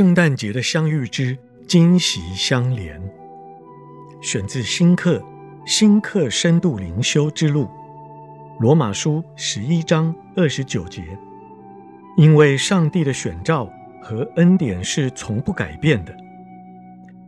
[0.00, 1.36] 圣诞节的相遇之
[1.68, 2.98] 惊喜相连，
[4.22, 5.22] 选自新课。
[5.66, 7.68] 新课深度灵修之路，
[8.60, 11.02] 罗马书十一章二十九节。
[12.16, 13.68] 因为上帝的选召
[14.00, 16.16] 和恩典是从不改变的。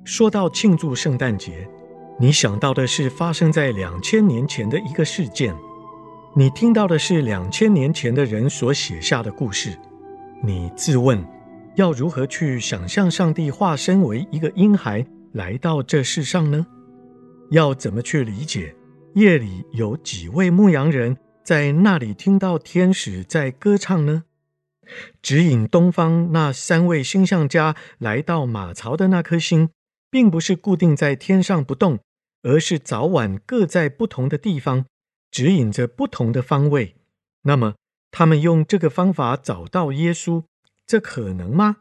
[0.03, 1.69] 说到庆祝圣诞节，
[2.19, 5.55] 你想到的是发生在两千年前的一个事件，
[6.35, 9.79] 你听到的是两千年前的人所写下的故事。
[10.43, 11.23] 你自问，
[11.77, 16.67] 要如何去想象上帝化身为一个婴孩来到这世上呢？
[17.51, 18.75] 要怎么去理解
[19.15, 24.25] 夜里有几位牧羊人在那里听到天使在歌唱呢？
[25.23, 29.71] 指引东方那三位星象家来到马槽的那颗星，
[30.11, 32.01] 并不是固定在天上不动，
[32.43, 34.85] 而是早晚各在不同的地方，
[35.31, 36.97] 指引着不同的方位。
[37.45, 37.75] 那么，
[38.11, 40.45] 他们用这个方法找到耶稣，
[40.87, 41.79] 这可能吗？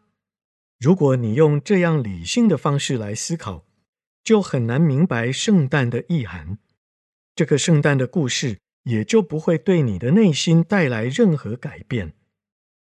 [0.80, 3.66] 如果你用这样理性的方式来思考，
[4.24, 6.58] 就很难明白圣诞的意涵，
[7.36, 12.14] 这个圣诞的故事也就不会对你的内心带来任何改变。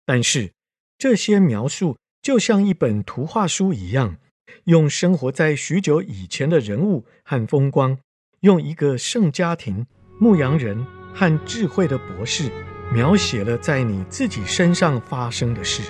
[0.05, 0.51] 但是
[0.97, 4.17] 这些描述就像一本图画书一样，
[4.65, 7.97] 用生活在许久以前的人物和风光，
[8.41, 9.87] 用一个圣家庭、
[10.19, 12.51] 牧羊人和智慧的博士，
[12.93, 15.81] 描写了在你自己身上发生的事。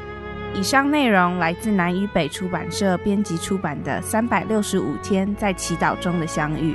[0.54, 6.74] 以上内容来自南与北出版社编辑出版的《三百六十五天在祈祷中的相遇》。